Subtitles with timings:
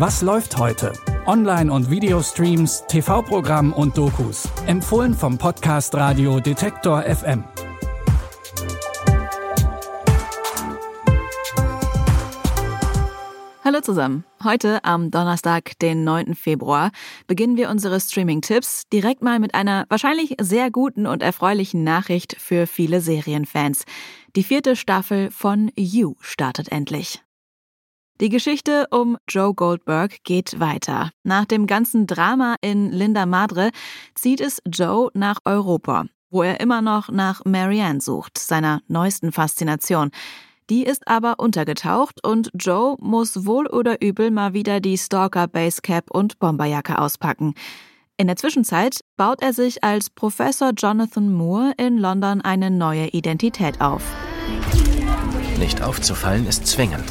[0.00, 0.94] Was läuft heute?
[1.26, 4.48] Online- und Videostreams, TV-Programm und Dokus.
[4.66, 7.44] Empfohlen vom Podcast Radio Detektor FM.
[13.62, 14.24] Hallo zusammen.
[14.42, 16.34] Heute am Donnerstag, den 9.
[16.34, 16.92] Februar,
[17.26, 22.66] beginnen wir unsere Streaming-Tipps direkt mal mit einer wahrscheinlich sehr guten und erfreulichen Nachricht für
[22.66, 23.84] viele Serienfans.
[24.34, 27.22] Die vierte Staffel von You startet endlich.
[28.20, 31.10] Die Geschichte um Joe Goldberg geht weiter.
[31.22, 33.70] Nach dem ganzen Drama in Linda Madre
[34.14, 40.10] zieht es Joe nach Europa, wo er immer noch nach Marianne sucht, seiner neuesten Faszination.
[40.68, 46.10] Die ist aber untergetaucht und Joe muss wohl oder übel mal wieder die Stalker Basecap
[46.10, 47.54] und Bomberjacke auspacken.
[48.18, 53.80] In der Zwischenzeit baut er sich als Professor Jonathan Moore in London eine neue Identität
[53.80, 54.02] auf.
[55.58, 57.04] Nicht aufzufallen ist zwingend.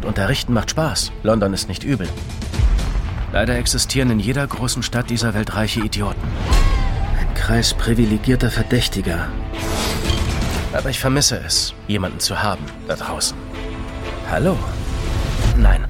[0.00, 1.12] Und unterrichten macht Spaß.
[1.22, 2.08] London ist nicht übel.
[3.32, 6.22] Leider existieren in jeder großen Stadt dieser Welt reiche Idioten.
[7.18, 9.28] Ein Kreis privilegierter Verdächtiger.
[10.72, 13.36] Aber ich vermisse es, jemanden zu haben da draußen.
[14.30, 14.56] Hallo?
[15.58, 15.86] Nein,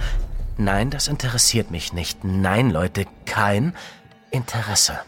[0.57, 2.25] nein, das interessiert mich nicht.
[2.25, 3.77] Nein, Leute, kein
[4.33, 4.99] Interesse.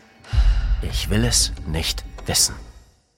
[0.80, 2.54] Ich will es nicht wissen.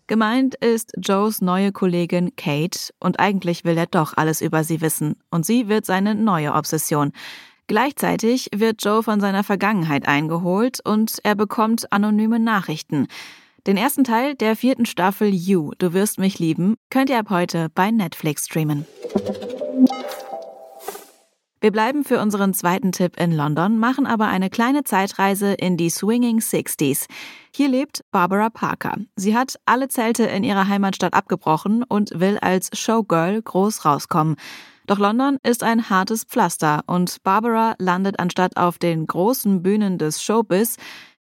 [0.06, 5.16] Gemeint ist Joes neue Kollegin Kate und eigentlich will er doch alles über sie wissen
[5.30, 7.12] und sie wird seine neue Obsession.
[7.68, 13.06] Gleichzeitig wird Joe von seiner Vergangenheit eingeholt und er bekommt anonyme Nachrichten.
[13.66, 17.70] Den ersten Teil der vierten Staffel You, Du wirst mich lieben, könnt ihr ab heute
[17.74, 18.84] bei Netflix streamen.
[21.64, 25.88] Wir bleiben für unseren zweiten Tipp in London, machen aber eine kleine Zeitreise in die
[25.88, 27.06] Swinging Sixties.
[27.56, 28.98] Hier lebt Barbara Parker.
[29.16, 34.36] Sie hat alle Zelte in ihrer Heimatstadt abgebrochen und will als Showgirl groß rauskommen.
[34.86, 40.22] Doch London ist ein hartes Pflaster und Barbara landet anstatt auf den großen Bühnen des
[40.22, 40.76] Showbiz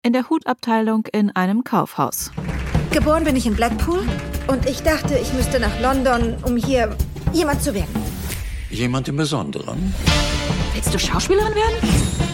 [0.04, 2.32] in der Hutabteilung in einem Kaufhaus.
[2.92, 4.08] Geboren bin ich in Blackpool
[4.48, 6.96] und ich dachte, ich müsste nach London, um hier
[7.34, 8.09] jemand zu werden.
[8.70, 9.94] Jemand im Besonderen?
[10.74, 11.76] Willst du Schauspielerin werden?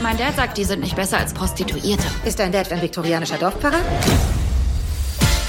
[0.03, 2.03] Mein Dad sagt, die sind nicht besser als Prostituierte.
[2.25, 3.79] Ist dein Dad ein viktorianischer Dorfpfarrer?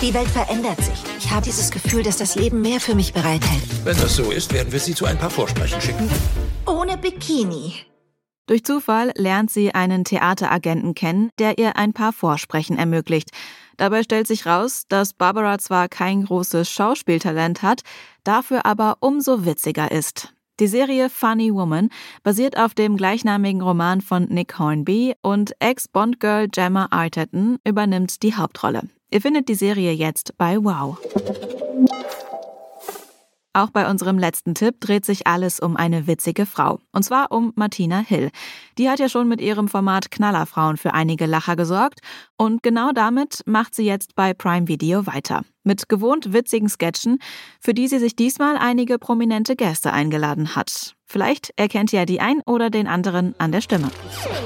[0.00, 0.94] Die Welt verändert sich.
[1.18, 3.62] Ich habe dieses Gefühl, dass das Leben mehr für mich bereithält.
[3.84, 6.08] Wenn das so ist, werden wir Sie zu ein paar Vorsprechen schicken.
[6.66, 7.74] Ohne Bikini.
[8.46, 13.30] Durch Zufall lernt sie einen Theateragenten kennen, der ihr ein paar Vorsprechen ermöglicht.
[13.76, 17.80] Dabei stellt sich raus, dass Barbara zwar kein großes Schauspieltalent hat,
[18.22, 20.35] dafür aber umso witziger ist.
[20.58, 21.90] Die Serie Funny Woman
[22.22, 28.84] basiert auf dem gleichnamigen Roman von Nick Hornby und Ex-Bond-Girl Gemma Arterton übernimmt die Hauptrolle.
[29.10, 30.96] Ihr findet die Serie jetzt bei Wow.
[33.56, 36.78] Auch bei unserem letzten Tipp dreht sich alles um eine witzige Frau.
[36.92, 38.30] Und zwar um Martina Hill.
[38.76, 42.00] Die hat ja schon mit ihrem Format Knallerfrauen für einige Lacher gesorgt.
[42.36, 45.40] Und genau damit macht sie jetzt bei Prime Video weiter.
[45.64, 47.18] Mit gewohnt witzigen Sketchen,
[47.58, 50.94] für die sie sich diesmal einige prominente Gäste eingeladen hat.
[51.06, 53.88] Vielleicht erkennt ihr ja die ein oder den anderen an der Stimme.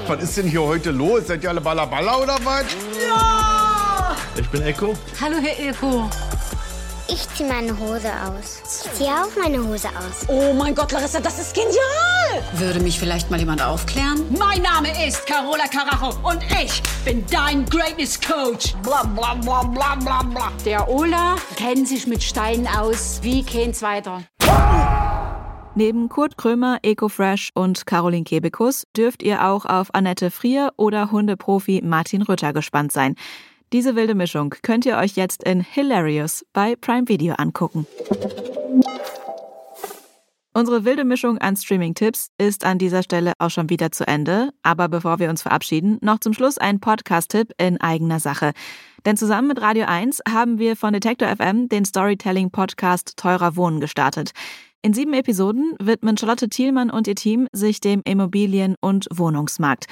[0.07, 1.27] Was ist denn hier heute los?
[1.27, 2.63] Seid ihr alle Ballaballa oder was?
[3.05, 4.15] Ja!
[4.37, 4.93] Ich bin Echo.
[5.19, 6.09] Hallo, Herr Echo.
[7.13, 8.61] Ich ziehe meine Hose aus.
[8.85, 10.25] Ich ziehe auch meine Hose aus.
[10.29, 12.41] Oh mein Gott, Larissa, das ist genial!
[12.53, 14.23] Würde mich vielleicht mal jemand aufklären?
[14.39, 18.75] Mein Name ist Carola Carajo und ich bin dein Greatness Coach.
[18.81, 20.51] Bla bla bla bla bla bla.
[20.65, 24.23] Der Ola kennt sich mit Steinen aus wie kein zweiter.
[25.75, 31.81] Neben Kurt Krömer, Ecofresh und Caroline Kebekus dürft ihr auch auf Annette Frier oder Hundeprofi
[31.83, 33.15] Martin Rütter gespannt sein.
[33.73, 37.87] Diese wilde Mischung könnt ihr euch jetzt in Hilarious bei Prime Video angucken.
[40.53, 44.49] Unsere wilde Mischung an Streaming-Tipps ist an dieser Stelle auch schon wieder zu Ende.
[44.61, 48.51] Aber bevor wir uns verabschieden, noch zum Schluss ein Podcast-Tipp in eigener Sache.
[49.05, 54.31] Denn zusammen mit Radio 1 haben wir von Detektor FM den Storytelling-Podcast Teurer Wohnen gestartet.
[54.81, 59.85] In sieben Episoden widmen Charlotte Thielmann und ihr Team sich dem Immobilien- und Wohnungsmarkt.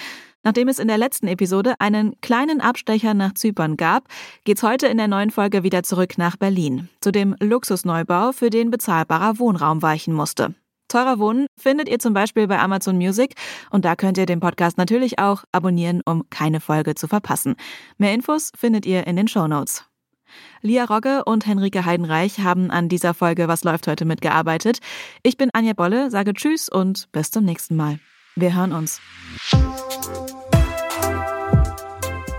[0.44, 4.08] Nachdem es in der letzten Episode einen kleinen Abstecher nach Zypern gab,
[4.46, 8.72] geht's heute in der neuen Folge wieder zurück nach Berlin, zu dem Luxusneubau, für den
[8.72, 10.56] bezahlbarer Wohnraum weichen musste.
[10.88, 13.36] Teurer Wohnen findet ihr zum Beispiel bei Amazon Music
[13.70, 17.56] und da könnt ihr den Podcast natürlich auch abonnieren, um keine Folge zu verpassen.
[17.98, 19.86] Mehr Infos findet ihr in den Show Notes.
[20.62, 24.80] Lia Rogge und Henrike Heidenreich haben an dieser Folge Was läuft heute mitgearbeitet.
[25.24, 28.00] Ich bin Anja Bolle, sage Tschüss und bis zum nächsten Mal.
[28.36, 29.02] Wir hören uns.